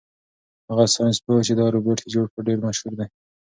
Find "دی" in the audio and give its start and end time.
2.99-3.07